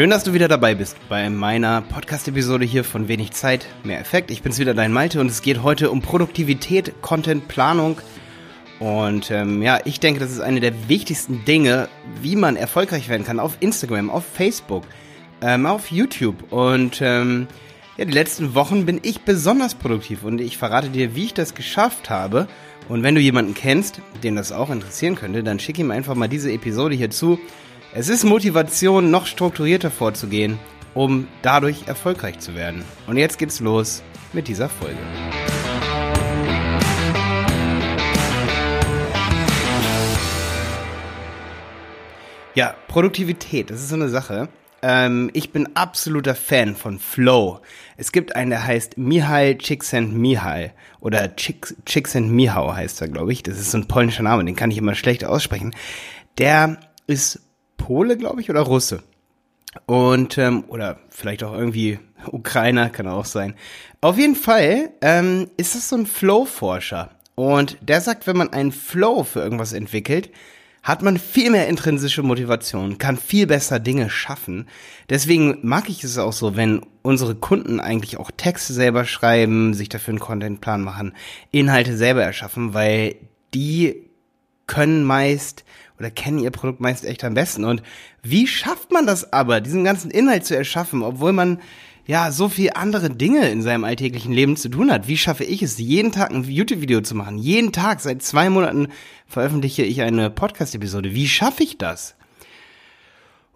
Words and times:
Schön, 0.00 0.08
dass 0.08 0.24
du 0.24 0.32
wieder 0.32 0.48
dabei 0.48 0.74
bist 0.74 0.96
bei 1.10 1.28
meiner 1.28 1.82
Podcast-Episode 1.82 2.64
hier 2.64 2.84
von 2.84 3.06
Wenig 3.06 3.32
Zeit, 3.32 3.66
mehr 3.84 4.00
Effekt. 4.00 4.30
Ich 4.30 4.40
bin's 4.40 4.58
wieder, 4.58 4.72
dein 4.72 4.94
Malte, 4.94 5.20
und 5.20 5.26
es 5.26 5.42
geht 5.42 5.62
heute 5.62 5.90
um 5.90 6.00
Produktivität, 6.00 7.02
Content, 7.02 7.48
Planung. 7.48 8.00
Und 8.78 9.30
ähm, 9.30 9.60
ja, 9.60 9.78
ich 9.84 10.00
denke, 10.00 10.18
das 10.18 10.30
ist 10.30 10.40
eine 10.40 10.60
der 10.60 10.88
wichtigsten 10.88 11.44
Dinge, 11.44 11.90
wie 12.22 12.34
man 12.34 12.56
erfolgreich 12.56 13.10
werden 13.10 13.26
kann 13.26 13.38
auf 13.38 13.58
Instagram, 13.60 14.08
auf 14.08 14.24
Facebook, 14.24 14.84
ähm, 15.42 15.66
auf 15.66 15.90
YouTube. 15.90 16.50
Und 16.50 17.02
ähm, 17.02 17.46
ja, 17.98 18.06
die 18.06 18.14
letzten 18.14 18.54
Wochen 18.54 18.86
bin 18.86 19.00
ich 19.02 19.20
besonders 19.20 19.74
produktiv 19.74 20.24
und 20.24 20.40
ich 20.40 20.56
verrate 20.56 20.88
dir, 20.88 21.14
wie 21.14 21.24
ich 21.24 21.34
das 21.34 21.54
geschafft 21.54 22.08
habe. 22.08 22.48
Und 22.88 23.02
wenn 23.02 23.14
du 23.14 23.20
jemanden 23.20 23.52
kennst, 23.52 24.00
den 24.22 24.34
das 24.34 24.50
auch 24.50 24.70
interessieren 24.70 25.14
könnte, 25.14 25.42
dann 25.42 25.60
schick 25.60 25.78
ihm 25.78 25.90
einfach 25.90 26.14
mal 26.14 26.26
diese 26.26 26.50
Episode 26.50 26.94
hier 26.94 27.10
zu. 27.10 27.38
Es 27.92 28.08
ist 28.08 28.22
Motivation, 28.22 29.10
noch 29.10 29.26
strukturierter 29.26 29.90
vorzugehen, 29.90 30.60
um 30.94 31.26
dadurch 31.42 31.88
erfolgreich 31.88 32.38
zu 32.38 32.54
werden. 32.54 32.84
Und 33.08 33.16
jetzt 33.16 33.36
geht's 33.36 33.58
los 33.58 34.04
mit 34.32 34.46
dieser 34.46 34.68
Folge. 34.68 34.96
Ja, 42.54 42.76
Produktivität, 42.86 43.70
das 43.70 43.80
ist 43.80 43.88
so 43.88 43.96
eine 43.96 44.08
Sache. 44.08 44.48
Ähm, 44.82 45.28
ich 45.32 45.50
bin 45.50 45.74
absoluter 45.74 46.36
Fan 46.36 46.76
von 46.76 47.00
Flow. 47.00 47.58
Es 47.96 48.12
gibt 48.12 48.36
einen, 48.36 48.50
der 48.50 48.64
heißt 48.64 48.98
Mihai 48.98 49.54
Csikszentmihalyi 49.54 50.70
oder 51.00 51.34
Csikszentmihalyi 51.34 52.72
heißt 52.72 53.00
er, 53.00 53.08
glaube 53.08 53.32
ich. 53.32 53.42
Das 53.42 53.58
ist 53.58 53.72
so 53.72 53.78
ein 53.78 53.88
polnischer 53.88 54.22
Name, 54.22 54.44
den 54.44 54.54
kann 54.54 54.70
ich 54.70 54.78
immer 54.78 54.94
schlecht 54.94 55.24
aussprechen. 55.24 55.74
Der 56.38 56.78
ist 57.08 57.40
Pole, 57.80 58.16
glaube 58.16 58.40
ich, 58.40 58.50
oder 58.50 58.60
Russe. 58.60 59.02
Und, 59.86 60.36
ähm, 60.36 60.64
oder 60.68 60.98
vielleicht 61.08 61.42
auch 61.42 61.54
irgendwie 61.54 61.98
Ukrainer, 62.26 62.90
kann 62.90 63.08
auch 63.08 63.24
sein. 63.24 63.54
Auf 64.00 64.18
jeden 64.18 64.36
Fall 64.36 64.90
ähm, 65.00 65.48
ist 65.56 65.74
das 65.74 65.88
so 65.88 65.96
ein 65.96 66.06
Flow-Forscher. 66.06 67.10
Und 67.34 67.78
der 67.80 68.00
sagt, 68.00 68.26
wenn 68.26 68.36
man 68.36 68.52
einen 68.52 68.72
Flow 68.72 69.24
für 69.24 69.40
irgendwas 69.40 69.72
entwickelt, 69.72 70.30
hat 70.82 71.02
man 71.02 71.18
viel 71.18 71.50
mehr 71.50 71.68
intrinsische 71.68 72.22
Motivation, 72.22 72.98
kann 72.98 73.16
viel 73.16 73.46
besser 73.46 73.78
Dinge 73.78 74.08
schaffen. 74.10 74.66
Deswegen 75.08 75.58
mag 75.62 75.88
ich 75.88 76.02
es 76.04 76.18
auch 76.18 76.32
so, 76.32 76.56
wenn 76.56 76.80
unsere 77.02 77.34
Kunden 77.34 77.80
eigentlich 77.80 78.18
auch 78.18 78.30
Texte 78.30 78.72
selber 78.72 79.04
schreiben, 79.04 79.74
sich 79.74 79.88
dafür 79.88 80.12
einen 80.12 80.20
Contentplan 80.20 80.82
machen, 80.82 81.12
Inhalte 81.50 81.96
selber 81.96 82.22
erschaffen, 82.22 82.72
weil 82.72 83.16
die 83.52 84.10
können 84.66 85.04
meist 85.04 85.64
oder 86.00 86.10
kennen 86.10 86.40
ihr 86.40 86.50
Produkt 86.50 86.80
meist 86.80 87.04
echt 87.04 87.22
am 87.22 87.34
besten. 87.34 87.64
Und 87.64 87.82
wie 88.22 88.46
schafft 88.46 88.90
man 88.90 89.06
das 89.06 89.32
aber, 89.32 89.60
diesen 89.60 89.84
ganzen 89.84 90.10
Inhalt 90.10 90.46
zu 90.46 90.56
erschaffen, 90.56 91.02
obwohl 91.02 91.32
man 91.32 91.60
ja 92.06 92.32
so 92.32 92.48
viel 92.48 92.70
andere 92.74 93.10
Dinge 93.10 93.50
in 93.50 93.62
seinem 93.62 93.84
alltäglichen 93.84 94.32
Leben 94.32 94.56
zu 94.56 94.70
tun 94.70 94.90
hat? 94.90 95.06
Wie 95.06 95.18
schaffe 95.18 95.44
ich 95.44 95.62
es, 95.62 95.78
jeden 95.78 96.10
Tag 96.10 96.30
ein 96.30 96.42
YouTube-Video 96.42 97.02
zu 97.02 97.14
machen? 97.14 97.38
Jeden 97.38 97.70
Tag, 97.70 98.00
seit 98.00 98.22
zwei 98.22 98.48
Monaten 98.48 98.88
veröffentliche 99.26 99.82
ich 99.82 100.00
eine 100.00 100.30
Podcast-Episode. 100.30 101.14
Wie 101.14 101.28
schaffe 101.28 101.62
ich 101.62 101.76
das? 101.76 102.16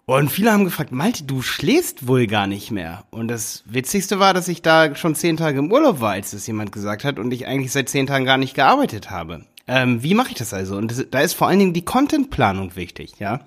Und 0.05 0.29
viele 0.29 0.53
haben 0.53 0.65
gefragt, 0.65 0.91
Malte, 0.91 1.23
du 1.23 1.41
schläfst 1.41 2.07
wohl 2.07 2.27
gar 2.27 2.45
nicht 2.45 2.69
mehr. 2.69 3.05
Und 3.09 3.27
das 3.27 3.63
Witzigste 3.65 4.19
war, 4.19 4.35
dass 4.35 4.47
ich 4.47 4.61
da 4.61 4.95
schon 4.95 5.15
zehn 5.15 5.35
Tage 5.35 5.57
im 5.57 5.71
Urlaub 5.71 5.99
war, 5.99 6.11
als 6.11 6.29
das 6.29 6.45
jemand 6.45 6.71
gesagt 6.71 7.03
hat 7.03 7.17
und 7.17 7.33
ich 7.33 7.47
eigentlich 7.47 7.71
seit 7.71 7.89
zehn 7.89 8.05
Tagen 8.05 8.23
gar 8.23 8.37
nicht 8.37 8.53
gearbeitet 8.53 9.09
habe. 9.09 9.47
Ähm, 9.67 10.03
wie 10.03 10.13
mache 10.13 10.29
ich 10.29 10.35
das 10.35 10.53
also? 10.53 10.77
Und 10.77 10.91
das, 10.91 11.05
da 11.09 11.21
ist 11.21 11.33
vor 11.33 11.47
allen 11.47 11.59
Dingen 11.59 11.73
die 11.73 11.85
Contentplanung 11.85 12.75
wichtig, 12.75 13.13
ja. 13.19 13.45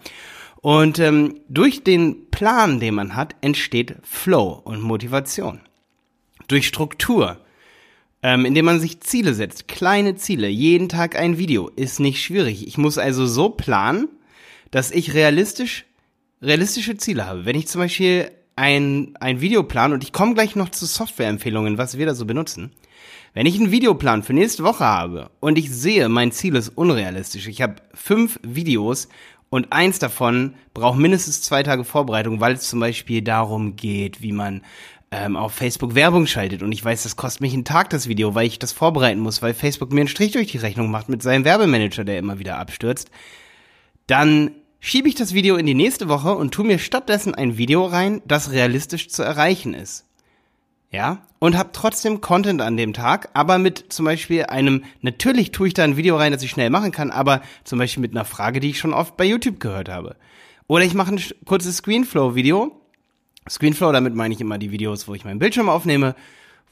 Und 0.61 0.99
ähm, 0.99 1.41
durch 1.49 1.85
den 1.85 2.31
Plan, 2.31 2.81
den 2.81 2.95
man 2.95 3.15
hat, 3.15 3.37
entsteht 3.41 3.95
Flow 4.03 4.61
und 4.65 4.83
Motivation. 4.83 5.61
Durch 6.49 6.67
Struktur, 6.67 7.39
ähm, 8.23 8.45
indem 8.45 8.65
man 8.65 8.81
sich 8.81 9.01
Ziele 9.01 9.35
setzt, 9.35 9.69
kleine 9.69 10.17
Ziele, 10.17 10.49
jeden 10.49 10.89
Tag 10.89 11.17
ein 11.17 11.39
Video, 11.39 11.69
ist 11.69 12.01
nicht 12.01 12.23
schwierig. 12.23 12.67
Ich 12.67 12.77
muss 12.79 12.99
also 12.99 13.27
so 13.27 13.51
planen, 13.51 14.09
dass 14.73 14.91
ich 14.91 15.15
realistisch 15.15 15.85
realistische 16.43 16.97
Ziele 16.97 17.27
habe. 17.27 17.45
Wenn 17.45 17.57
ich 17.57 17.69
zum 17.69 17.81
Beispiel 17.81 18.31
ein, 18.57 19.15
ein 19.21 19.41
Video 19.41 19.63
plan 19.63 19.93
und 19.93 20.03
ich 20.03 20.13
komme 20.13 20.35
gleich 20.35 20.57
noch 20.57 20.69
zu 20.71 20.87
Softwareempfehlungen, 20.87 21.79
was 21.79 21.99
wir 21.99 22.07
da 22.07 22.15
so 22.15 22.27
benutzen, 22.27 22.73
wenn 23.35 23.47
ich 23.47 23.59
einen 23.59 23.71
Videoplan 23.71 24.23
für 24.23 24.33
nächste 24.33 24.65
Woche 24.65 24.85
habe 24.85 25.31
und 25.41 25.59
ich 25.59 25.71
sehe, 25.71 26.09
mein 26.09 26.33
Ziel 26.33 26.57
ist 26.57 26.71
unrealistisch, 26.71 27.47
ich 27.47 27.63
habe 27.63 27.77
fünf 27.95 28.41
Videos 28.43 29.09
und 29.51 29.73
eins 29.73 29.99
davon 29.99 30.55
braucht 30.75 30.99
mindestens 30.99 31.43
zwei 31.43 31.63
Tage 31.63 31.85
Vorbereitung, 31.85 32.41
weil 32.41 32.55
es 32.55 32.69
zum 32.69 32.81
Beispiel 32.81 33.23
darum 33.23 33.77
geht, 33.77 34.21
wie 34.23 34.33
man 34.33 34.63
ähm, 35.11 35.37
auf 35.37 35.55
Facebook 35.55 35.95
Werbung 35.95 36.27
schaltet. 36.27 36.63
Und 36.63 36.73
ich 36.73 36.85
weiß, 36.85 37.05
das 37.05 37.17
kostet 37.17 37.41
mich 37.41 37.55
einen 37.55 37.65
Tag 37.65 37.89
das 37.91 38.09
Video, 38.09 38.35
weil 38.35 38.47
ich 38.47 38.59
das 38.59 38.73
vorbereiten 38.73 39.21
muss, 39.21 39.41
weil 39.41 39.55
Facebook 39.55 39.93
mir 39.93 40.01
einen 40.01 40.09
Strich 40.09 40.33
durch 40.33 40.49
die 40.49 40.59
Rechnung 40.59 40.91
macht 40.91 41.09
mit 41.09 41.23
seinem 41.23 41.45
Werbemanager, 41.45 42.05
der 42.05 42.19
immer 42.19 42.39
wieder 42.39 42.59
abstürzt, 42.59 43.11
dann 44.07 44.51
schiebe 44.81 45.09
ich 45.09 45.15
das 45.15 45.33
Video 45.33 45.57
in 45.57 45.67
die 45.67 45.75
nächste 45.75 46.09
Woche 46.09 46.35
und 46.35 46.53
tu 46.53 46.63
mir 46.63 46.79
stattdessen 46.79 47.35
ein 47.35 47.57
Video 47.57 47.87
rein, 47.87 48.21
das 48.27 48.53
realistisch 48.53 49.09
zu 49.09 49.23
erreichen 49.23 49.73
ist 49.75 50.08
ja, 50.91 51.23
und 51.39 51.57
habe 51.57 51.71
trotzdem 51.73 52.21
Content 52.21 52.63
an 52.63 52.77
dem 52.77 52.93
Tag, 52.95 53.29
aber 53.35 53.59
mit 53.59 53.93
zum 53.93 54.07
Beispiel 54.07 54.45
einem, 54.45 54.85
natürlich 55.03 55.53
tue 55.53 55.69
ich 55.69 55.75
da 55.75 55.85
ein 55.85 55.97
Video 55.97 56.17
rein, 56.17 56.33
das 56.33 56.43
ich 56.43 56.51
schnell 56.51 56.71
machen 56.71 56.93
kann, 56.93 57.11
aber 57.11 57.43
zum 57.65 57.79
Beispiel 57.79 58.01
mit 58.01 58.13
einer 58.13 58.25
Frage, 58.25 58.61
die 58.61 58.71
ich 58.71 58.79
schon 58.79 58.95
oft 58.95 59.17
bei 59.17 59.25
YouTube 59.25 59.61
gehört 59.61 59.89
habe. 59.89 60.17
Oder 60.67 60.85
ich 60.85 60.95
mache 60.95 61.15
ein 61.15 61.23
kurzes 61.45 61.79
Screenflow-Video. 61.79 62.81
Screenflow, 63.49 63.93
damit 63.93 64.15
meine 64.15 64.35
ich 64.35 64.41
immer 64.41 64.59
die 64.59 64.71
Videos, 64.71 65.09
wo 65.09 65.15
ich 65.15 65.25
meinen 65.25 65.39
Bildschirm 65.39 65.69
aufnehme, 65.69 66.15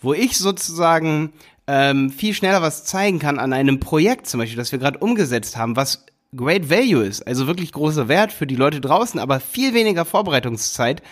wo 0.01 0.13
ich 0.13 0.37
sozusagen 0.37 1.33
ähm, 1.67 2.11
viel 2.11 2.35
schneller 2.35 2.63
was 2.63 2.85
zeigen 2.85 3.19
kann 3.19 3.39
an 3.39 3.53
einem 3.53 3.81
Projekt, 3.81 4.27
zum 4.27 4.41
Beispiel, 4.41 4.59
das 4.59 4.73
wir 4.73 4.79
gerade 4.79 4.99
umgesetzt 4.99 5.57
haben, 5.57 5.77
was 5.77 6.07
Great 6.35 6.69
Value 6.71 7.05
ist, 7.05 7.27
also 7.27 7.47
wirklich 7.47 7.73
großer 7.73 8.09
Wert 8.09 8.33
für 8.33 8.47
die 8.47 8.57
Leute 8.57 8.81
draußen, 8.81 9.19
aber 9.19 9.41
viel 9.41 9.75
weniger 9.75 10.05
Vorbereitungszeit 10.05 11.03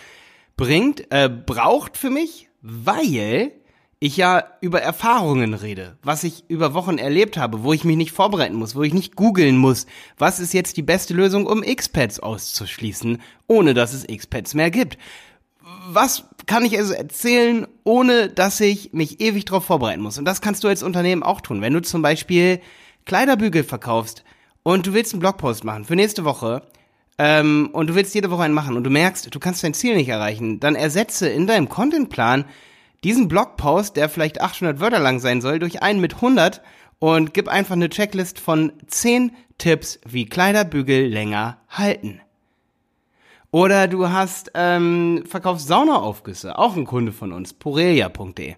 bringt, 0.57 1.11
äh, 1.11 1.29
braucht 1.29 1.97
für 1.97 2.09
mich, 2.09 2.47
weil 2.67 3.51
ich 3.99 4.17
ja 4.17 4.43
über 4.59 4.81
Erfahrungen 4.81 5.53
rede, 5.53 5.97
was 6.01 6.23
ich 6.23 6.45
über 6.47 6.73
Wochen 6.73 6.97
erlebt 6.97 7.37
habe, 7.37 7.63
wo 7.63 7.73
ich 7.73 7.83
mich 7.83 7.95
nicht 7.95 8.11
vorbereiten 8.11 8.55
muss, 8.55 8.75
wo 8.75 8.81
ich 8.81 8.93
nicht 8.93 9.15
googeln 9.15 9.57
muss, 9.57 9.85
was 10.17 10.39
ist 10.39 10.53
jetzt 10.53 10.75
die 10.75 10.81
beste 10.81 11.13
Lösung, 11.13 11.45
um 11.45 11.61
X-Pads 11.61 12.19
auszuschließen, 12.21 13.21
ohne 13.47 13.75
dass 13.75 13.93
es 13.93 14.09
X-Pads 14.09 14.55
mehr 14.55 14.71
gibt. 14.71 14.97
Was 15.89 16.23
kann 16.47 16.65
ich 16.65 16.75
also 16.77 16.93
erzählen, 16.93 17.67
ohne 17.83 18.29
dass 18.29 18.59
ich 18.59 18.93
mich 18.93 19.21
ewig 19.21 19.45
darauf 19.45 19.65
vorbereiten 19.65 20.01
muss? 20.01 20.17
Und 20.17 20.25
das 20.25 20.41
kannst 20.41 20.63
du 20.63 20.67
als 20.67 20.81
Unternehmen 20.81 21.21
auch 21.21 21.41
tun. 21.41 21.61
Wenn 21.61 21.73
du 21.73 21.83
zum 21.83 22.01
Beispiel 22.01 22.61
Kleiderbügel 23.05 23.63
verkaufst 23.63 24.23
und 24.63 24.87
du 24.87 24.93
willst 24.93 25.13
einen 25.13 25.19
Blogpost 25.19 25.63
machen 25.63 25.85
für 25.85 25.95
nächste 25.95 26.25
Woche, 26.25 26.63
ähm, 27.17 27.69
und 27.71 27.87
du 27.87 27.95
willst 27.95 28.13
jede 28.15 28.31
Woche 28.31 28.43
einen 28.43 28.53
machen 28.53 28.75
und 28.75 28.83
du 28.83 28.89
merkst, 28.89 29.33
du 29.33 29.39
kannst 29.39 29.63
dein 29.63 29.73
Ziel 29.73 29.95
nicht 29.95 30.09
erreichen, 30.09 30.59
dann 30.59 30.75
ersetze 30.75 31.29
in 31.29 31.47
deinem 31.47 31.69
Contentplan 31.69 32.45
diesen 33.03 33.27
Blogpost, 33.27 33.95
der 33.95 34.09
vielleicht 34.09 34.41
800 34.41 34.79
Wörter 34.79 34.99
lang 34.99 35.19
sein 35.19 35.41
soll, 35.41 35.59
durch 35.59 35.81
einen 35.81 36.01
mit 36.01 36.15
100 36.15 36.61
und 36.99 37.33
gib 37.33 37.47
einfach 37.47 37.75
eine 37.75 37.89
Checklist 37.89 38.39
von 38.39 38.73
10 38.87 39.31
Tipps, 39.57 39.99
wie 40.05 40.25
Kleiderbügel 40.25 41.07
länger 41.07 41.59
halten. 41.69 42.19
Oder 43.51 43.87
du 43.87 44.09
hast 44.09 44.51
ähm, 44.53 45.23
verkaufst 45.25 45.67
Saunaaufgüsse, 45.67 46.57
auch 46.57 46.75
ein 46.75 46.85
Kunde 46.85 47.13
von 47.13 47.31
uns, 47.31 47.53
porelia.de. 47.53 48.55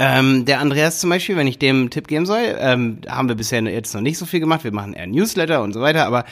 Ähm, 0.00 0.44
der 0.44 0.58
Andreas 0.58 0.98
zum 0.98 1.10
Beispiel, 1.10 1.36
wenn 1.36 1.46
ich 1.46 1.60
dem 1.60 1.82
einen 1.82 1.90
Tipp 1.90 2.08
geben 2.08 2.26
soll, 2.26 2.56
ähm, 2.58 3.02
haben 3.06 3.28
wir 3.28 3.36
bisher 3.36 3.62
jetzt 3.62 3.94
noch 3.94 4.00
nicht 4.00 4.18
so 4.18 4.26
viel 4.26 4.40
gemacht. 4.40 4.64
Wir 4.64 4.72
machen 4.72 4.94
eher 4.94 5.06
Newsletter 5.06 5.62
und 5.62 5.72
so 5.72 5.80
weiter, 5.80 6.06
aber 6.06 6.24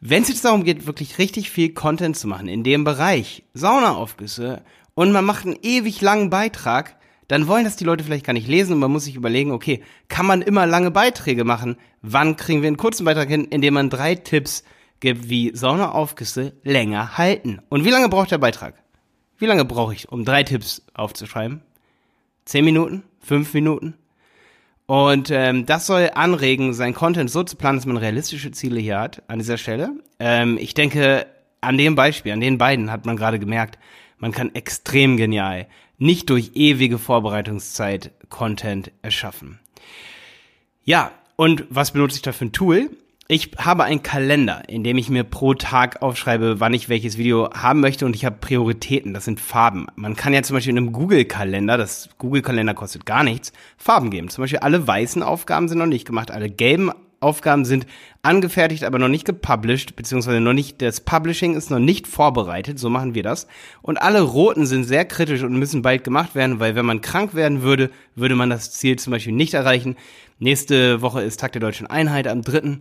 wenn 0.00 0.22
es 0.22 0.28
jetzt 0.28 0.44
darum 0.44 0.64
geht, 0.64 0.86
wirklich 0.86 1.18
richtig 1.18 1.50
viel 1.50 1.74
Content 1.74 2.16
zu 2.16 2.26
machen 2.26 2.48
in 2.48 2.64
dem 2.64 2.84
Bereich 2.84 3.44
Saunaaufgüsse 3.52 4.62
und 4.94 5.12
man 5.12 5.24
macht 5.24 5.44
einen 5.44 5.58
ewig 5.62 6.00
langen 6.00 6.30
Beitrag, 6.30 6.96
dann 7.28 7.46
wollen 7.46 7.64
das 7.64 7.76
die 7.76 7.84
Leute 7.84 8.02
vielleicht 8.02 8.24
gar 8.24 8.32
nicht 8.32 8.48
lesen 8.48 8.72
und 8.72 8.78
man 8.80 8.90
muss 8.90 9.04
sich 9.04 9.14
überlegen, 9.14 9.52
okay, 9.52 9.82
kann 10.08 10.26
man 10.26 10.42
immer 10.42 10.66
lange 10.66 10.90
Beiträge 10.90 11.44
machen? 11.44 11.76
Wann 12.02 12.36
kriegen 12.36 12.62
wir 12.62 12.66
einen 12.66 12.76
kurzen 12.76 13.04
Beitrag 13.04 13.28
hin, 13.28 13.44
indem 13.44 13.74
man 13.74 13.90
drei 13.90 14.14
Tipps 14.14 14.64
gibt, 15.00 15.28
wie 15.28 15.54
Saunaaufgüsse 15.54 16.54
länger 16.64 17.18
halten? 17.18 17.60
Und 17.68 17.84
wie 17.84 17.90
lange 17.90 18.08
braucht 18.08 18.30
der 18.30 18.38
Beitrag? 18.38 18.82
Wie 19.38 19.46
lange 19.46 19.64
brauche 19.64 19.94
ich, 19.94 20.08
um 20.08 20.24
drei 20.24 20.42
Tipps 20.42 20.82
aufzuschreiben? 20.94 21.62
Zehn 22.46 22.64
Minuten? 22.64 23.04
Fünf 23.20 23.54
Minuten? 23.54 23.94
Und 24.90 25.30
ähm, 25.30 25.66
das 25.66 25.86
soll 25.86 26.10
anregen, 26.14 26.74
sein 26.74 26.94
Content 26.94 27.30
so 27.30 27.44
zu 27.44 27.54
planen, 27.54 27.78
dass 27.78 27.86
man 27.86 27.96
realistische 27.96 28.50
Ziele 28.50 28.80
hier 28.80 28.98
hat 28.98 29.22
an 29.28 29.38
dieser 29.38 29.56
Stelle. 29.56 29.92
Ähm, 30.18 30.58
ich 30.60 30.74
denke, 30.74 31.28
an 31.60 31.78
dem 31.78 31.94
Beispiel, 31.94 32.32
an 32.32 32.40
den 32.40 32.58
beiden 32.58 32.90
hat 32.90 33.06
man 33.06 33.16
gerade 33.16 33.38
gemerkt, 33.38 33.78
man 34.18 34.32
kann 34.32 34.52
extrem 34.52 35.16
genial, 35.16 35.68
nicht 35.98 36.28
durch 36.28 36.50
ewige 36.54 36.98
Vorbereitungszeit 36.98 38.10
Content 38.30 38.90
erschaffen. 39.00 39.60
Ja, 40.82 41.12
und 41.36 41.66
was 41.70 41.92
benutze 41.92 42.16
ich 42.16 42.22
da 42.22 42.32
für 42.32 42.46
ein 42.46 42.52
Tool? 42.52 42.90
Ich 43.32 43.52
habe 43.58 43.84
einen 43.84 44.02
Kalender, 44.02 44.64
in 44.66 44.82
dem 44.82 44.98
ich 44.98 45.08
mir 45.08 45.22
pro 45.22 45.54
Tag 45.54 46.02
aufschreibe, 46.02 46.58
wann 46.58 46.74
ich 46.74 46.88
welches 46.88 47.16
Video 47.16 47.48
haben 47.54 47.78
möchte 47.78 48.04
und 48.04 48.16
ich 48.16 48.24
habe 48.24 48.38
Prioritäten, 48.40 49.14
das 49.14 49.24
sind 49.24 49.38
Farben. 49.38 49.86
Man 49.94 50.16
kann 50.16 50.34
ja 50.34 50.42
zum 50.42 50.56
Beispiel 50.56 50.72
in 50.72 50.78
einem 50.78 50.92
Google-Kalender, 50.92 51.78
das 51.78 52.08
Google-Kalender 52.18 52.74
kostet 52.74 53.06
gar 53.06 53.22
nichts, 53.22 53.52
Farben 53.76 54.10
geben. 54.10 54.30
Zum 54.30 54.42
Beispiel 54.42 54.58
alle 54.58 54.84
weißen 54.84 55.22
Aufgaben 55.22 55.68
sind 55.68 55.78
noch 55.78 55.86
nicht 55.86 56.08
gemacht, 56.08 56.32
alle 56.32 56.50
gelben 56.50 56.90
Aufgaben 57.20 57.64
sind 57.64 57.86
angefertigt, 58.22 58.82
aber 58.82 58.98
noch 58.98 59.06
nicht 59.06 59.26
gepublished, 59.26 59.94
beziehungsweise 59.94 60.40
noch 60.40 60.52
nicht, 60.52 60.82
das 60.82 61.00
Publishing 61.00 61.54
ist 61.54 61.70
noch 61.70 61.78
nicht 61.78 62.08
vorbereitet, 62.08 62.80
so 62.80 62.90
machen 62.90 63.14
wir 63.14 63.22
das. 63.22 63.46
Und 63.80 64.02
alle 64.02 64.22
roten 64.22 64.66
sind 64.66 64.82
sehr 64.82 65.04
kritisch 65.04 65.44
und 65.44 65.56
müssen 65.56 65.82
bald 65.82 66.02
gemacht 66.02 66.34
werden, 66.34 66.58
weil 66.58 66.74
wenn 66.74 66.84
man 66.84 67.00
krank 67.00 67.36
werden 67.36 67.62
würde, 67.62 67.90
würde 68.16 68.34
man 68.34 68.50
das 68.50 68.72
Ziel 68.72 68.98
zum 68.98 69.12
Beispiel 69.12 69.34
nicht 69.34 69.54
erreichen. 69.54 69.94
Nächste 70.40 71.00
Woche 71.00 71.22
ist 71.22 71.38
Tag 71.38 71.52
der 71.52 71.60
Deutschen 71.60 71.86
Einheit 71.86 72.26
am 72.26 72.42
3. 72.42 72.80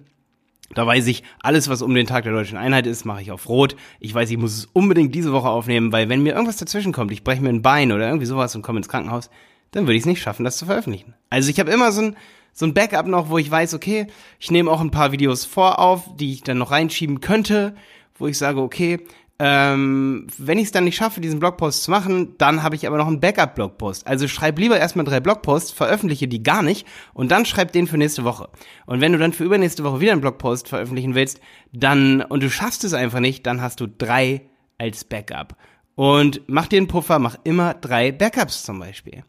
Da 0.75 0.86
weiß 0.86 1.07
ich, 1.07 1.24
alles, 1.42 1.68
was 1.68 1.81
um 1.81 1.94
den 1.95 2.06
Tag 2.06 2.24
der 2.24 2.33
deutschen 2.33 2.57
Einheit 2.57 2.86
ist, 2.86 3.06
mache 3.06 3.21
ich 3.21 3.31
auf 3.31 3.50
Rot. 3.50 3.75
Ich 4.00 4.13
weiß, 4.13 4.30
ich 4.30 4.38
muss 4.38 4.57
es 4.57 4.66
unbedingt 4.66 5.16
diese 5.16 5.33
Woche 5.33 5.50
aufnehmen, 5.50 5.92
weil 5.92 6.10
wenn 6.10 6.21
mir 6.21 6.33
irgendwas 6.33 6.57
dazwischen 6.57 6.94
kommt, 6.94 7.12
ich 7.12 7.24
breche 7.24 7.42
mir 7.42 7.50
ein 7.50 7.62
Bein 7.62 7.92
oder 7.92 8.06
irgendwie 8.06 8.27
sowas 8.27 8.56
und 8.56 8.62
komme 8.62 8.77
ins 8.77 8.89
Krankenhaus, 8.89 9.30
dann 9.71 9.86
würde 9.86 9.95
ich 9.95 10.04
es 10.04 10.07
nicht 10.07 10.21
schaffen, 10.21 10.44
das 10.44 10.57
zu 10.57 10.66
veröffentlichen. 10.66 11.16
Also 11.30 11.50
ich 11.50 11.60
habe 11.60 11.71
immer 11.71 11.92
so 11.92 12.01
ein, 12.01 12.16
so 12.54 12.66
ein 12.66 12.74
Backup 12.74 13.07
noch, 13.07 13.30
wo 13.30 13.38
ich 13.38 13.50
weiß, 13.50 13.74
okay, 13.74 14.07
ich 14.39 14.51
nehme 14.51 14.69
auch 14.69 14.81
ein 14.81 14.92
paar 14.92 15.12
Videos 15.12 15.45
vor 15.45 15.80
auf, 15.80 16.04
die 16.16 16.33
ich 16.33 16.44
dann 16.44 16.57
noch 16.57 16.71
reinschieben 16.71 17.21
könnte, 17.21 17.75
wo 18.18 18.27
ich 18.27 18.38
sage, 18.38 18.62
okay, 18.62 19.00
ähm, 19.42 20.28
wenn 20.38 20.58
ich 20.58 20.66
es 20.66 20.72
dann 20.72 20.84
nicht 20.84 20.98
schaffe, 20.98 21.22
diesen 21.22 21.40
Blogpost 21.40 21.84
zu 21.84 21.92
machen, 21.92 22.36
dann 22.38 22.62
habe 22.62 22.76
ich 22.76 22.86
aber 22.86 22.98
noch 22.98 23.08
einen 23.08 23.22
Backup-Blogpost. 23.22 24.06
Also 24.06 24.28
schreib 24.28 24.60
lieber 24.60 24.78
erstmal 24.78 25.06
drei 25.06 25.22
Blogposts, 25.22 25.72
veröffentliche 25.72 26.28
die 26.28 26.44
gar 26.44 26.62
nicht 26.62 26.86
und 27.14 27.32
dann 27.32 27.46
schreib 27.46 27.72
den 27.72 27.88
für 27.88 27.98
nächste 27.98 28.26
Woche. 28.26 28.50
Und 28.86 29.00
wenn 29.00 29.14
du 29.14 29.18
dann 29.18 29.32
für 29.32 29.46
übernächste 29.46 29.86
Woche 29.86 30.02
wieder 30.02 30.12
einen 30.12 30.22
Blogpost 30.22 30.68
veröffentlichen 30.68 31.16
willst, 31.16 31.40
dann 31.72 32.22
und 32.22 32.44
du 32.44 32.50
schaffst 32.50 32.84
es 32.84 32.94
einfach 32.94 33.22
nicht, 33.22 33.46
dann 33.46 33.62
hast 33.62 33.80
du 33.80 33.88
drei 33.88 34.42
als 34.78 35.06
Backup. 35.06 35.56
Und 36.00 36.44
mach 36.48 36.68
dir 36.68 36.78
einen 36.78 36.88
Puffer, 36.88 37.19
mach 37.19 37.36
immer 37.44 37.74
drei 37.74 38.13
Backups 38.13 38.63
zum 38.63 38.80
Beispiel. 38.80 39.25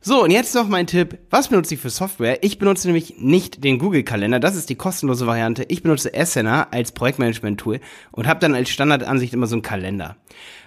So, 0.00 0.24
und 0.24 0.32
jetzt 0.32 0.52
noch 0.52 0.66
mein 0.66 0.88
Tipp. 0.88 1.16
Was 1.30 1.46
benutze 1.46 1.74
ich 1.74 1.80
für 1.80 1.90
Software? 1.90 2.42
Ich 2.42 2.58
benutze 2.58 2.88
nämlich 2.88 3.20
nicht 3.20 3.62
den 3.62 3.78
Google-Kalender, 3.78 4.40
das 4.40 4.56
ist 4.56 4.68
die 4.68 4.74
kostenlose 4.74 5.28
Variante. 5.28 5.64
Ich 5.68 5.84
benutze 5.84 6.12
Asana 6.12 6.66
als 6.72 6.90
Projektmanagement-Tool 6.90 7.78
und 8.10 8.26
habe 8.26 8.40
dann 8.40 8.56
als 8.56 8.68
Standardansicht 8.68 9.32
immer 9.32 9.46
so 9.46 9.54
einen 9.54 9.62
Kalender. 9.62 10.16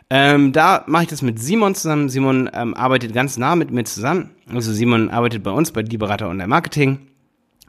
Ähm, 0.10 0.54
da 0.54 0.86
mache 0.88 1.04
ich 1.04 1.10
das 1.10 1.22
mit 1.22 1.38
Simon 1.38 1.76
zusammen. 1.76 2.08
Simon 2.08 2.50
ähm, 2.54 2.74
arbeitet 2.74 3.14
ganz 3.14 3.36
nah 3.36 3.58
mit 3.58 3.72
mir 3.72 3.84
zusammen. 3.84 4.30
Also 4.48 4.72
Simon 4.72 5.10
arbeitet 5.10 5.44
bei 5.44 5.52
uns 5.52 5.74
bei 5.74 5.84
Die 5.84 5.98
Berater 5.98 6.30
Online 6.30 6.48
Marketing. 6.48 7.11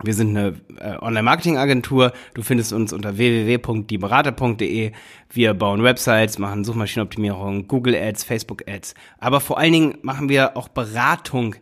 Wir 0.03 0.15
sind 0.15 0.37
eine 0.37 0.61
äh, 0.79 0.99
Online-Marketing-Agentur. 1.01 2.13
Du 2.35 2.43
findest 2.43 2.73
uns 2.73 2.93
unter 2.93 3.17
www.dieberater.de. 3.17 4.93
Wir 5.31 5.55
bauen 5.55 5.85
Websites, 5.85 6.39
machen 6.39 6.65
Suchmaschinenoptimierung, 6.65 7.69
Google 7.69 7.95
Ads, 7.95 8.25
Facebook 8.25 8.69
Ads. 8.69 8.95
Aber 9.19 9.41
vor 9.41 9.59
allen 9.59 9.73
Dingen 9.73 9.99
machen 10.03 10.29
wir 10.29 10.57
auch 10.57 10.69
Beratung, 10.69 11.55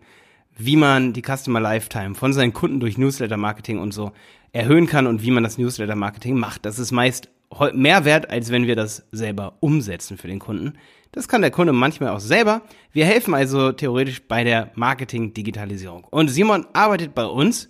wie 0.56 0.76
man 0.76 1.12
die 1.12 1.22
Customer 1.22 1.60
Lifetime 1.60 2.14
von 2.14 2.32
seinen 2.32 2.52
Kunden 2.52 2.80
durch 2.80 2.96
Newsletter-Marketing 2.96 3.78
und 3.78 3.92
so 3.92 4.12
erhöhen 4.52 4.86
kann 4.86 5.06
und 5.06 5.22
wie 5.22 5.30
man 5.30 5.44
das 5.44 5.58
Newsletter-Marketing 5.58 6.36
macht. 6.36 6.64
Das 6.64 6.78
ist 6.78 6.92
meist 6.92 7.28
mehr 7.72 8.04
wert, 8.04 8.30
als 8.30 8.50
wenn 8.50 8.66
wir 8.66 8.76
das 8.76 9.06
selber 9.12 9.54
umsetzen 9.60 10.16
für 10.16 10.28
den 10.28 10.38
Kunden. 10.38 10.74
Das 11.12 11.28
kann 11.28 11.42
der 11.42 11.50
Kunde 11.50 11.72
manchmal 11.72 12.10
auch 12.10 12.20
selber. 12.20 12.62
Wir 12.92 13.04
helfen 13.04 13.34
also 13.34 13.72
theoretisch 13.72 14.22
bei 14.22 14.44
der 14.44 14.70
Marketing-Digitalisierung. 14.76 16.04
Und 16.04 16.28
Simon 16.28 16.66
arbeitet 16.72 17.14
bei 17.14 17.24
uns 17.24 17.68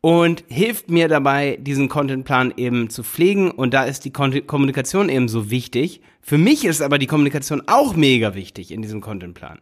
und 0.00 0.44
hilft 0.48 0.90
mir 0.90 1.08
dabei, 1.08 1.58
diesen 1.60 1.88
Contentplan 1.88 2.54
eben 2.56 2.90
zu 2.90 3.02
pflegen. 3.02 3.50
Und 3.50 3.74
da 3.74 3.84
ist 3.84 4.04
die 4.04 4.12
Kommunikation 4.12 5.08
eben 5.08 5.28
so 5.28 5.50
wichtig. 5.50 6.00
Für 6.20 6.38
mich 6.38 6.64
ist 6.64 6.82
aber 6.82 6.98
die 6.98 7.06
Kommunikation 7.06 7.62
auch 7.66 7.96
mega 7.96 8.34
wichtig 8.34 8.70
in 8.70 8.82
diesem 8.82 9.00
Contentplan. 9.00 9.58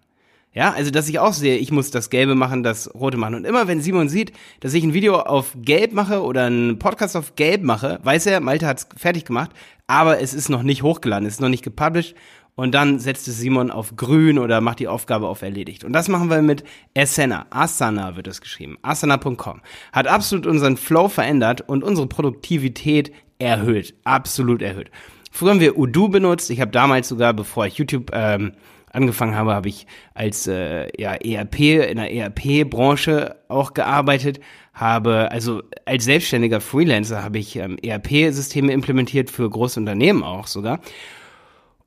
Ja, 0.53 0.73
also 0.73 0.91
dass 0.91 1.09
ich 1.09 1.19
auch 1.19 1.35
sehe, 1.35 1.59
ich 1.59 1.71
muss 1.71 1.91
das 1.91 2.09
Gelbe 2.09 2.35
machen, 2.35 2.63
das 2.63 2.95
Rote 2.95 3.19
machen. 3.19 3.35
Und 3.35 3.45
immer 3.45 3.69
wenn 3.69 3.83
Simon 3.83 4.09
sieht, 4.09 4.33
dass 4.61 4.73
ich 4.73 4.83
ein 4.85 4.95
Video 4.95 5.21
auf 5.21 5.55
Gelb 5.55 5.93
mache 5.93 6.23
oder 6.23 6.45
einen 6.45 6.79
Podcast 6.79 7.15
auf 7.15 7.37
Gelb 7.37 7.63
mache, 7.63 8.01
weiß 8.03 8.25
er, 8.25 8.41
Malte 8.41 8.67
hat's 8.67 8.89
fertig 8.97 9.27
gemacht, 9.27 9.51
aber 9.87 10.19
es 10.23 10.33
ist 10.33 10.49
noch 10.49 10.63
nicht 10.63 10.83
hochgeladen, 10.83 11.27
es 11.27 11.35
ist 11.35 11.41
noch 11.41 11.51
nicht 11.51 11.63
gepublished 11.63 12.15
und 12.57 12.75
dann 12.75 12.99
setzt 12.99 13.29
es 13.29 13.39
Simon 13.39 13.71
auf 13.71 13.97
grün 13.97 14.39
oder 14.39 14.61
macht 14.61 14.81
die 14.81 14.89
Aufgabe 14.89 15.29
auf 15.29 15.43
erledigt. 15.43 15.85
Und 15.85 15.93
das 15.93 16.09
machen 16.09 16.31
wir 16.31 16.43
mit 16.43 16.65
Asana. 16.97 17.47
Asana 17.51 18.17
wird 18.17 18.27
es 18.27 18.41
geschrieben. 18.41 18.79
Asana.com. 18.83 19.61
Hat 19.93 20.07
absolut 20.09 20.47
unseren 20.47 20.79
Flow 20.79 21.09
verändert 21.09 21.61
und 21.61 21.85
unsere 21.85 22.07
Produktivität 22.07 23.13
erhöht. 23.39 23.95
Absolut 24.05 24.63
erhöht. 24.63 24.91
Früher 25.31 25.51
haben 25.51 25.61
wir 25.61 25.79
Udo 25.79 26.09
benutzt. 26.09 26.49
Ich 26.51 26.63
habe 26.63 26.71
damals 26.71 27.09
sogar, 27.09 27.35
bevor 27.35 27.67
ich 27.67 27.77
YouTube 27.77 28.11
ähm, 28.15 28.53
angefangen 28.91 29.35
habe, 29.35 29.53
habe 29.53 29.69
ich 29.69 29.87
als 30.15 30.47
äh, 30.47 30.89
ja, 30.99 31.13
ERP 31.13 31.61
in 31.61 31.99
der 31.99 32.11
ERP-Branche 32.11 33.37
auch 33.49 33.75
gearbeitet. 33.75 34.41
Habe 34.73 35.31
also 35.31 35.63
als 35.85 36.05
selbstständiger 36.05 36.63
Freelancer 36.63 37.23
habe 37.23 37.39
ich 37.39 37.57
ähm, 37.57 37.77
ERP-Systeme 37.83 38.73
implementiert 38.73 39.31
für 39.31 39.49
große 39.49 39.79
Unternehmen 39.79 40.23
auch 40.23 40.47
sogar. 40.47 40.81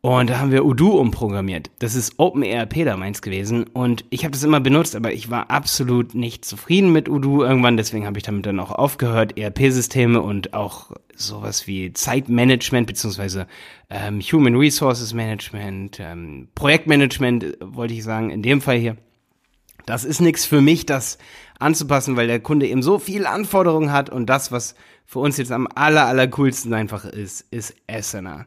Und 0.01 0.29
da 0.29 0.39
haben 0.39 0.51
wir 0.51 0.63
Udo 0.63 0.91
umprogrammiert. 0.91 1.71
Das 1.79 1.93
ist 1.93 2.19
OpenERP 2.19 2.85
damals 2.85 3.21
gewesen. 3.21 3.65
Und 3.65 4.05
ich 4.09 4.23
habe 4.23 4.31
das 4.31 4.43
immer 4.43 4.61
benutzt, 4.61 4.95
aber 4.95 5.11
ich 5.11 5.29
war 5.29 5.51
absolut 5.51 6.15
nicht 6.15 6.45
zufrieden 6.45 6.93
mit 6.93 7.09
Udo 7.09 7.43
irgendwann. 7.43 7.75
Deswegen 7.75 8.05
habe 8.05 8.17
ich 8.17 8.23
damit 8.23 8.45
dann 8.45 8.61
auch 8.61 8.71
aufgehört, 8.71 9.37
ERP-Systeme 9.37 10.21
und 10.21 10.53
auch 10.53 10.91
sowas 11.15 11.67
wie 11.67 11.91
Zeitmanagement 11.91 12.87
beziehungsweise 12.87 13.45
ähm, 13.89 14.21
Human 14.21 14.55
Resources 14.55 15.13
Management, 15.13 15.99
ähm, 15.99 16.47
Projektmanagement, 16.55 17.57
wollte 17.59 17.93
ich 17.93 18.05
sagen, 18.05 18.29
in 18.29 18.41
dem 18.41 18.61
Fall 18.61 18.77
hier. 18.77 18.95
Das 19.85 20.05
ist 20.05 20.21
nichts 20.21 20.45
für 20.45 20.61
mich, 20.61 20.85
das 20.85 21.17
anzupassen, 21.59 22.15
weil 22.15 22.27
der 22.27 22.39
Kunde 22.39 22.67
eben 22.67 22.83
so 22.83 22.99
viele 22.99 23.29
Anforderungen 23.29 23.91
hat 23.91 24.09
und 24.09 24.27
das, 24.27 24.49
was 24.49 24.75
für 25.05 25.19
uns 25.19 25.35
jetzt 25.35 25.51
am 25.51 25.67
aller, 25.75 26.05
aller 26.05 26.27
coolsten 26.27 26.73
einfach 26.73 27.03
ist, 27.03 27.45
ist 27.51 27.75
Asana. 27.89 28.45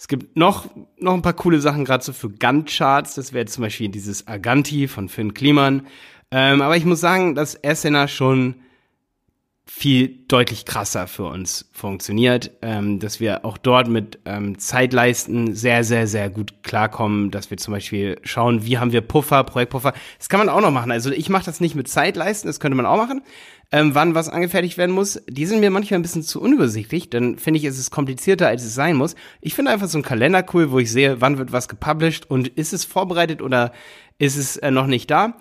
Es 0.00 0.08
gibt 0.08 0.34
noch, 0.34 0.64
noch 0.96 1.12
ein 1.12 1.20
paar 1.20 1.34
coole 1.34 1.60
Sachen, 1.60 1.84
gerade 1.84 2.02
so 2.02 2.14
für 2.14 2.30
Gantt-Charts. 2.30 3.16
Das 3.16 3.34
wäre 3.34 3.44
zum 3.44 3.64
Beispiel 3.64 3.90
dieses 3.90 4.26
Aganti 4.26 4.88
von 4.88 5.10
Finn 5.10 5.34
Kliman. 5.34 5.86
Ähm, 6.30 6.62
aber 6.62 6.78
ich 6.78 6.86
muss 6.86 7.00
sagen, 7.00 7.34
dass 7.34 7.62
Asana 7.62 8.08
schon 8.08 8.54
viel 9.72 10.24
deutlich 10.26 10.64
krasser 10.64 11.06
für 11.06 11.24
uns 11.24 11.70
funktioniert, 11.72 12.50
ähm, 12.60 12.98
dass 12.98 13.20
wir 13.20 13.44
auch 13.44 13.56
dort 13.56 13.88
mit 13.88 14.18
ähm, 14.24 14.58
Zeitleisten 14.58 15.54
sehr, 15.54 15.84
sehr, 15.84 16.06
sehr 16.06 16.28
gut 16.28 16.62
klarkommen, 16.62 17.30
dass 17.30 17.50
wir 17.50 17.56
zum 17.56 17.72
Beispiel 17.72 18.18
schauen, 18.24 18.66
wie 18.66 18.78
haben 18.78 18.92
wir 18.92 19.00
Puffer, 19.00 19.44
Projektpuffer. 19.44 19.94
Das 20.18 20.28
kann 20.28 20.40
man 20.40 20.48
auch 20.48 20.60
noch 20.60 20.72
machen. 20.72 20.90
Also 20.90 21.10
ich 21.10 21.30
mache 21.30 21.44
das 21.44 21.60
nicht 21.60 21.76
mit 21.76 21.88
Zeitleisten, 21.88 22.48
das 22.48 22.60
könnte 22.60 22.76
man 22.76 22.84
auch 22.84 22.96
machen 22.96 23.22
ähm, 23.72 23.94
wann 23.94 24.14
was 24.14 24.28
angefertigt 24.28 24.78
werden 24.78 24.94
muss, 24.94 25.22
die 25.28 25.46
sind 25.46 25.60
mir 25.60 25.70
manchmal 25.70 26.00
ein 26.00 26.02
bisschen 26.02 26.22
zu 26.22 26.40
unübersichtlich. 26.40 27.10
Dann 27.10 27.38
finde 27.38 27.58
ich, 27.58 27.64
ist 27.64 27.78
es 27.78 27.90
komplizierter, 27.90 28.48
als 28.48 28.64
es 28.64 28.74
sein 28.74 28.96
muss. 28.96 29.14
Ich 29.40 29.54
finde 29.54 29.70
einfach 29.70 29.88
so 29.88 29.98
ein 29.98 30.02
Kalender 30.02 30.44
cool, 30.52 30.70
wo 30.72 30.78
ich 30.78 30.90
sehe, 30.90 31.20
wann 31.20 31.38
wird 31.38 31.52
was 31.52 31.68
gepublished 31.68 32.28
und 32.28 32.48
ist 32.48 32.72
es 32.72 32.84
vorbereitet 32.84 33.42
oder 33.42 33.72
ist 34.18 34.36
es 34.36 34.56
äh, 34.56 34.70
noch 34.70 34.86
nicht 34.86 35.10
da. 35.10 35.34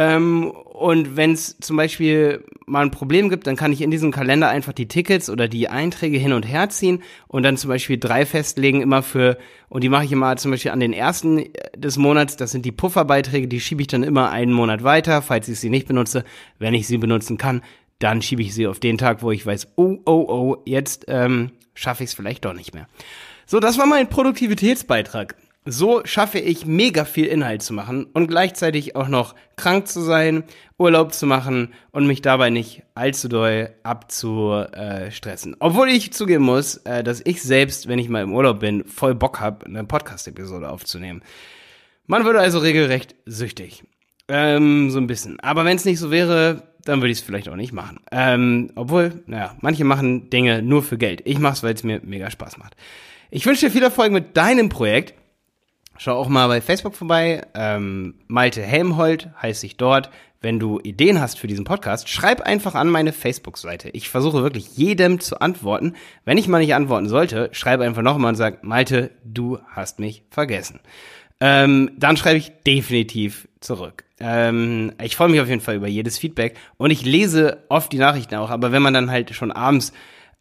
Ähm, 0.00 0.50
und 0.50 1.18
wenn 1.18 1.32
es 1.32 1.58
zum 1.58 1.76
Beispiel 1.76 2.42
mal 2.64 2.80
ein 2.80 2.90
Problem 2.90 3.28
gibt, 3.28 3.46
dann 3.46 3.56
kann 3.56 3.70
ich 3.70 3.82
in 3.82 3.90
diesem 3.90 4.12
Kalender 4.12 4.48
einfach 4.48 4.72
die 4.72 4.88
Tickets 4.88 5.28
oder 5.28 5.46
die 5.46 5.68
Einträge 5.68 6.16
hin 6.16 6.32
und 6.32 6.44
her 6.44 6.70
ziehen 6.70 7.02
und 7.28 7.42
dann 7.42 7.58
zum 7.58 7.68
Beispiel 7.68 7.98
drei 7.98 8.24
festlegen 8.24 8.80
immer 8.80 9.02
für, 9.02 9.36
und 9.68 9.84
die 9.84 9.90
mache 9.90 10.06
ich 10.06 10.12
immer 10.12 10.34
zum 10.38 10.52
Beispiel 10.52 10.70
an 10.70 10.80
den 10.80 10.94
ersten 10.94 11.40
äh, 11.40 11.50
des 11.76 11.98
Monats, 11.98 12.36
das 12.36 12.50
sind 12.50 12.64
die 12.64 12.72
Pufferbeiträge, 12.72 13.46
die 13.46 13.60
schiebe 13.60 13.82
ich 13.82 13.88
dann 13.88 14.02
immer 14.02 14.30
einen 14.30 14.54
Monat 14.54 14.84
weiter, 14.84 15.20
falls 15.20 15.48
ich 15.48 15.60
sie 15.60 15.68
nicht 15.68 15.86
benutze. 15.86 16.24
Wenn 16.58 16.72
ich 16.72 16.86
sie 16.86 16.96
benutzen 16.96 17.36
kann, 17.36 17.60
dann 17.98 18.22
schiebe 18.22 18.40
ich 18.40 18.54
sie 18.54 18.68
auf 18.68 18.80
den 18.80 18.96
Tag, 18.96 19.22
wo 19.22 19.32
ich 19.32 19.44
weiß, 19.44 19.68
oh, 19.76 19.98
oh, 20.06 20.24
oh, 20.28 20.56
jetzt 20.64 21.04
ähm, 21.08 21.50
schaffe 21.74 22.04
ich 22.04 22.10
es 22.10 22.14
vielleicht 22.14 22.46
doch 22.46 22.54
nicht 22.54 22.72
mehr. 22.72 22.88
So, 23.44 23.60
das 23.60 23.76
war 23.76 23.84
mein 23.84 24.08
Produktivitätsbeitrag. 24.08 25.34
So 25.66 26.00
schaffe 26.06 26.38
ich 26.38 26.64
mega 26.64 27.04
viel 27.04 27.26
Inhalt 27.26 27.62
zu 27.62 27.74
machen 27.74 28.06
und 28.14 28.28
gleichzeitig 28.28 28.96
auch 28.96 29.08
noch 29.08 29.34
krank 29.56 29.88
zu 29.88 30.00
sein, 30.00 30.44
Urlaub 30.78 31.12
zu 31.12 31.26
machen 31.26 31.74
und 31.92 32.06
mich 32.06 32.22
dabei 32.22 32.48
nicht 32.48 32.82
allzu 32.94 33.28
doll 33.28 33.70
abzustressen. 33.82 35.56
Obwohl 35.58 35.90
ich 35.90 36.14
zugeben 36.14 36.44
muss, 36.44 36.78
äh, 36.78 37.04
dass 37.04 37.20
ich 37.24 37.42
selbst, 37.42 37.88
wenn 37.88 37.98
ich 37.98 38.08
mal 38.08 38.22
im 38.22 38.32
Urlaub 38.32 38.60
bin, 38.60 38.84
voll 38.84 39.14
Bock 39.14 39.38
habe, 39.40 39.66
eine 39.66 39.84
Podcast-Episode 39.84 40.70
aufzunehmen. 40.70 41.20
Man 42.06 42.24
würde 42.24 42.40
also 42.40 42.58
regelrecht 42.58 43.14
süchtig. 43.26 43.84
Ähm, 44.28 44.90
so 44.90 44.98
ein 44.98 45.06
bisschen. 45.06 45.40
Aber 45.40 45.66
wenn 45.66 45.76
es 45.76 45.84
nicht 45.84 45.98
so 45.98 46.10
wäre, 46.10 46.62
dann 46.84 47.00
würde 47.00 47.12
ich 47.12 47.18
es 47.18 47.24
vielleicht 47.24 47.50
auch 47.50 47.56
nicht 47.56 47.72
machen. 47.72 48.00
Ähm, 48.10 48.70
obwohl, 48.76 49.22
naja, 49.26 49.56
manche 49.60 49.84
machen 49.84 50.30
Dinge 50.30 50.62
nur 50.62 50.82
für 50.82 50.96
Geld. 50.96 51.20
Ich 51.26 51.38
mache 51.38 51.52
es, 51.52 51.62
weil 51.62 51.74
es 51.74 51.84
mir 51.84 52.00
mega 52.02 52.30
Spaß 52.30 52.56
macht. 52.56 52.76
Ich 53.30 53.44
wünsche 53.44 53.66
dir 53.66 53.72
viel 53.72 53.82
Erfolg 53.82 54.10
mit 54.10 54.36
deinem 54.38 54.70
Projekt. 54.70 55.14
Schau 56.02 56.16
auch 56.16 56.28
mal 56.28 56.48
bei 56.48 56.62
Facebook 56.62 56.94
vorbei. 56.94 57.42
Ähm, 57.52 58.14
Malte 58.26 58.62
Helmholt 58.62 59.28
heißt 59.42 59.62
ich 59.64 59.76
dort. 59.76 60.08
Wenn 60.40 60.58
du 60.58 60.80
Ideen 60.80 61.20
hast 61.20 61.38
für 61.38 61.46
diesen 61.46 61.66
Podcast, 61.66 62.08
schreib 62.08 62.40
einfach 62.40 62.74
an 62.74 62.88
meine 62.88 63.12
Facebook-Seite. 63.12 63.90
Ich 63.90 64.08
versuche 64.08 64.42
wirklich 64.42 64.78
jedem 64.78 65.20
zu 65.20 65.42
antworten. 65.42 65.96
Wenn 66.24 66.38
ich 66.38 66.48
mal 66.48 66.60
nicht 66.60 66.74
antworten 66.74 67.06
sollte, 67.06 67.50
schreib 67.52 67.80
einfach 67.80 68.00
nochmal 68.00 68.30
und 68.30 68.36
sag, 68.36 68.64
Malte, 68.64 69.10
du 69.24 69.58
hast 69.72 69.98
mich 69.98 70.22
vergessen. 70.30 70.80
Ähm, 71.38 71.90
dann 71.98 72.16
schreibe 72.16 72.38
ich 72.38 72.50
definitiv 72.66 73.46
zurück. 73.60 74.04
Ähm, 74.20 74.92
ich 75.02 75.16
freue 75.16 75.28
mich 75.28 75.42
auf 75.42 75.48
jeden 75.50 75.60
Fall 75.60 75.74
über 75.74 75.88
jedes 75.88 76.16
Feedback 76.16 76.56
und 76.78 76.90
ich 76.90 77.04
lese 77.04 77.64
oft 77.68 77.92
die 77.92 77.98
Nachrichten 77.98 78.36
auch, 78.36 78.48
aber 78.48 78.72
wenn 78.72 78.80
man 78.82 78.94
dann 78.94 79.10
halt 79.10 79.34
schon 79.34 79.52
abends 79.52 79.92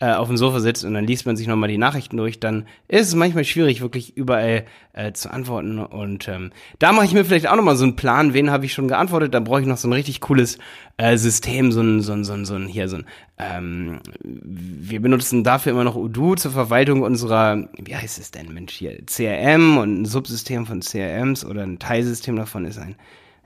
äh, 0.02 0.14
auf 0.14 0.28
dem 0.28 0.38
Sofa 0.38 0.62
sitzt 0.62 0.86
und 0.86 0.94
dann 0.94 1.06
liest 1.06 1.26
man 1.26 1.36
sich 1.36 1.46
nochmal 1.46 1.68
die 1.68 1.78
Nachrichten 1.78 2.16
durch, 2.16 2.40
dann 2.40 2.66
ist 2.88 3.08
es 3.08 3.16
manchmal 3.16 3.44
schwierig, 3.44 3.82
wirklich 3.82 4.16
überall 4.16 4.66
äh, 4.94 5.12
zu 5.12 5.32
antworten. 5.32 5.80
Und 5.80 6.30
ähm, 6.30 6.52
da 6.80 6.94
mache 6.94 7.06
ich 7.06 7.14
mir 7.14 7.26
vielleicht 7.26 7.48
auch 7.48 7.58
nochmal 7.58 7.76
so 7.76 7.84
einen 7.84 7.98
Plan, 7.98 8.34
wen 8.34 8.50
habe 8.50 8.66
ich 8.66 8.74
schon 8.74 8.88
geantwortet, 8.88 9.34
da 9.34 9.42
brauche 9.42 9.60
ich 9.60 9.68
noch 9.68 9.76
so 9.76 9.90
ein 9.90 9.94
richtig 9.94 10.22
cooles 10.22 10.58
äh, 10.96 11.18
System, 11.18 11.74
so 11.74 11.82
ein, 11.82 12.02
so 12.02 12.14
ein, 12.14 12.24
so 12.24 12.32
ein, 12.32 12.46
so 12.46 12.56
ein, 12.56 12.68
hier, 12.68 12.88
so 12.88 12.98
ein, 12.98 13.06
ähm, 13.38 14.00
wir 14.24 15.02
benutzen 15.02 15.44
dafür 15.44 15.74
immer 15.74 15.84
noch 15.84 15.96
Udo 15.96 16.36
zur 16.36 16.52
Verwaltung 16.52 17.02
unserer, 17.02 17.68
wie 17.78 17.96
heißt 17.96 18.20
es 18.20 18.32
denn, 18.32 18.54
Mensch, 18.54 18.74
hier, 18.74 19.06
CRM 19.06 19.78
und 19.78 20.02
ein 20.02 20.06
Subsystem 20.06 20.66
von 20.66 20.80
CRMs 20.80 21.44
oder 21.44 21.64
ein 21.64 21.78
Teilsystem 21.78 22.38
davon 22.38 22.64
ist 22.64 22.78
ein, 22.78 22.96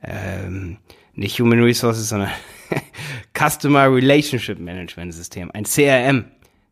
ähm, 0.04 0.78
nicht 1.16 1.40
Human 1.40 1.64
Resources, 1.64 2.10
sondern 2.10 2.30
Customer 3.34 3.92
Relationship 3.92 4.60
Management 4.60 5.16
System, 5.16 5.50
ein 5.52 5.64
CRM. 5.64 6.26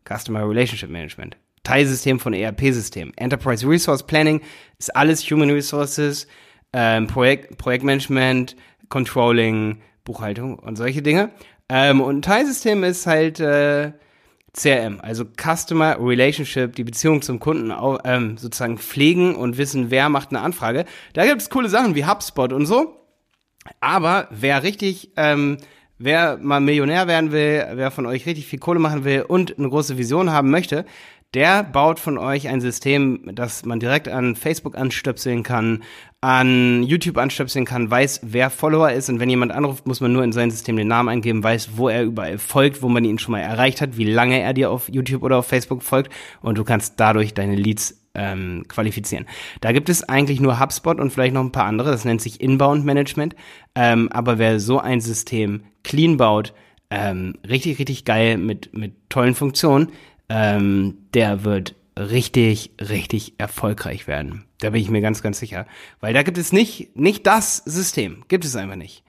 Customer 0.04 0.48
Relationship 0.48 0.90
Management. 0.90 1.36
Teilsystem 1.64 2.18
von 2.18 2.34
ERP-System. 2.34 3.12
Enterprise 3.16 3.66
Resource 3.68 4.04
Planning 4.04 4.40
ist 4.78 4.94
alles 4.96 5.22
Human 5.30 5.50
Resources, 5.50 6.26
ähm, 6.72 7.06
Projekt, 7.06 7.56
Projektmanagement, 7.58 8.56
Controlling, 8.88 9.80
Buchhaltung 10.04 10.58
und 10.58 10.76
solche 10.76 11.02
Dinge. 11.02 11.30
Ähm, 11.68 12.00
und 12.00 12.18
ein 12.18 12.22
Teilsystem 12.22 12.82
ist 12.82 13.06
halt 13.06 13.40
äh, 13.40 13.92
CRM, 14.54 15.00
also 15.00 15.24
Customer 15.24 15.96
Relationship, 15.98 16.74
die 16.76 16.84
Beziehung 16.84 17.22
zum 17.22 17.40
Kunden 17.40 17.72
ähm, 18.04 18.36
sozusagen 18.36 18.76
pflegen 18.76 19.34
und 19.34 19.56
wissen, 19.56 19.90
wer 19.90 20.08
macht 20.08 20.30
eine 20.30 20.40
Anfrage. 20.40 20.84
Da 21.14 21.24
gibt 21.24 21.40
es 21.40 21.48
coole 21.48 21.70
Sachen 21.70 21.94
wie 21.94 22.04
HubSpot 22.04 22.52
und 22.52 22.66
so. 22.66 22.98
Aber 23.80 24.28
wer 24.30 24.62
richtig 24.62 25.12
ähm, 25.16 25.56
Wer 26.04 26.36
mal 26.42 26.58
Millionär 26.58 27.06
werden 27.06 27.30
will, 27.30 27.64
wer 27.74 27.92
von 27.92 28.06
euch 28.06 28.26
richtig 28.26 28.48
viel 28.48 28.58
Kohle 28.58 28.80
machen 28.80 29.04
will 29.04 29.22
und 29.22 29.56
eine 29.56 29.68
große 29.68 29.98
Vision 29.98 30.32
haben 30.32 30.50
möchte, 30.50 30.84
der 31.32 31.62
baut 31.62 32.00
von 32.00 32.18
euch 32.18 32.48
ein 32.48 32.60
System, 32.60 33.30
das 33.32 33.64
man 33.64 33.78
direkt 33.78 34.08
an 34.08 34.34
Facebook 34.34 34.76
anstöpseln 34.76 35.44
kann, 35.44 35.84
an 36.20 36.82
YouTube 36.82 37.18
anstöpseln 37.18 37.64
kann, 37.64 37.88
weiß, 37.88 38.18
wer 38.24 38.50
Follower 38.50 38.90
ist. 38.90 39.10
Und 39.10 39.20
wenn 39.20 39.30
jemand 39.30 39.52
anruft, 39.52 39.86
muss 39.86 40.00
man 40.00 40.12
nur 40.12 40.24
in 40.24 40.32
sein 40.32 40.50
System 40.50 40.76
den 40.76 40.88
Namen 40.88 41.08
eingeben, 41.08 41.44
weiß, 41.44 41.70
wo 41.76 41.88
er 41.88 42.02
überall 42.02 42.36
folgt, 42.36 42.82
wo 42.82 42.88
man 42.88 43.04
ihn 43.04 43.20
schon 43.20 43.30
mal 43.30 43.40
erreicht 43.40 43.80
hat, 43.80 43.96
wie 43.96 44.10
lange 44.10 44.40
er 44.40 44.54
dir 44.54 44.72
auf 44.72 44.88
YouTube 44.88 45.22
oder 45.22 45.38
auf 45.38 45.46
Facebook 45.46 45.84
folgt. 45.84 46.12
Und 46.40 46.58
du 46.58 46.64
kannst 46.64 46.94
dadurch 46.98 47.32
deine 47.32 47.54
Leads 47.54 48.01
ähm, 48.14 48.64
qualifizieren. 48.68 49.26
Da 49.60 49.72
gibt 49.72 49.88
es 49.88 50.08
eigentlich 50.08 50.40
nur 50.40 50.60
HubSpot 50.60 51.00
und 51.00 51.10
vielleicht 51.10 51.34
noch 51.34 51.42
ein 51.42 51.52
paar 51.52 51.66
andere, 51.66 51.90
das 51.90 52.04
nennt 52.04 52.20
sich 52.20 52.40
Inbound 52.40 52.84
Management, 52.84 53.34
ähm, 53.74 54.08
aber 54.12 54.38
wer 54.38 54.60
so 54.60 54.78
ein 54.78 55.00
System 55.00 55.64
clean 55.82 56.16
baut, 56.16 56.52
ähm, 56.90 57.34
richtig, 57.48 57.78
richtig 57.78 58.04
geil 58.04 58.36
mit, 58.36 58.76
mit 58.76 58.94
tollen 59.08 59.34
Funktionen, 59.34 59.88
ähm, 60.28 60.98
der 61.14 61.44
wird 61.44 61.74
richtig, 61.98 62.72
richtig 62.80 63.34
erfolgreich 63.38 64.06
werden. 64.06 64.44
Da 64.60 64.70
bin 64.70 64.80
ich 64.80 64.90
mir 64.90 65.00
ganz, 65.00 65.22
ganz 65.22 65.38
sicher. 65.38 65.66
Weil 66.00 66.14
da 66.14 66.22
gibt 66.22 66.38
es 66.38 66.52
nicht, 66.52 66.96
nicht 66.96 67.26
das 67.26 67.56
System. 67.58 68.24
Gibt 68.28 68.44
es 68.44 68.56
einfach 68.56 68.76
nicht. 68.76 69.04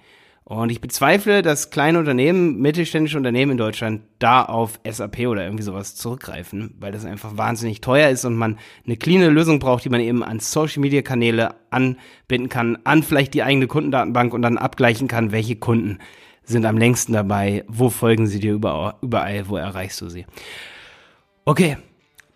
Und 0.45 0.71
ich 0.71 0.81
bezweifle, 0.81 1.41
dass 1.41 1.69
kleine 1.69 1.99
Unternehmen, 1.99 2.59
mittelständische 2.59 3.17
Unternehmen 3.17 3.53
in 3.53 3.57
Deutschland 3.57 4.01
da 4.19 4.43
auf 4.43 4.79
SAP 4.87 5.19
oder 5.27 5.43
irgendwie 5.43 5.63
sowas 5.63 5.95
zurückgreifen, 5.95 6.75
weil 6.79 6.91
das 6.91 7.05
einfach 7.05 7.37
wahnsinnig 7.37 7.79
teuer 7.79 8.09
ist 8.09 8.25
und 8.25 8.35
man 8.35 8.59
eine 8.85 8.97
cleane 8.97 9.29
Lösung 9.29 9.59
braucht, 9.59 9.85
die 9.85 9.89
man 9.89 10.01
eben 10.01 10.21
an 10.21 10.39
Social 10.39 10.81
Media 10.81 11.01
Kanäle 11.01 11.55
anbinden 11.69 12.49
kann, 12.49 12.77
an 12.83 13.03
vielleicht 13.03 13.33
die 13.33 13.43
eigene 13.43 13.67
Kundendatenbank 13.67 14.33
und 14.33 14.41
dann 14.41 14.57
abgleichen 14.57 15.07
kann, 15.07 15.31
welche 15.31 15.55
Kunden 15.55 15.99
sind 16.43 16.65
am 16.65 16.77
längsten 16.77 17.13
dabei, 17.13 17.63
wo 17.69 17.89
folgen 17.89 18.27
sie 18.27 18.41
dir 18.41 18.53
überall, 18.53 18.95
überall 19.01 19.47
wo 19.47 19.55
erreichst 19.55 20.01
du 20.01 20.09
sie. 20.09 20.25
Okay, 21.45 21.77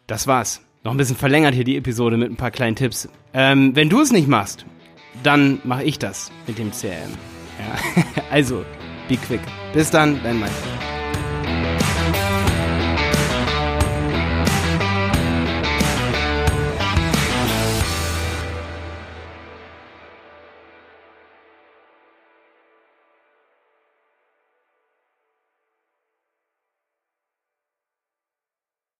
das 0.08 0.28
war's. 0.28 0.62
Noch 0.84 0.92
ein 0.92 0.98
bisschen 0.98 1.18
verlängert 1.18 1.54
hier 1.54 1.66
die 1.66 1.76
Episode 1.76 2.16
mit 2.16 2.32
ein 2.32 2.38
paar 2.38 2.52
kleinen 2.52 2.78
Tipps. 2.78 3.10
Ähm, 3.34 3.76
wenn 3.76 3.90
du 3.90 4.00
es 4.00 4.14
nicht 4.14 4.30
machst, 4.30 4.66
dann 5.24 5.60
mache 5.66 5.84
ich 5.84 6.00
das 6.00 6.32
mit 6.48 6.58
dem 6.58 6.72
CRM. 6.72 7.37
Also, 8.32 8.66
be 9.08 9.18
quick. 9.18 9.42
Bis 9.74 9.90
dann, 9.90 10.22
dein 10.24 10.40
Meister. 10.40 10.87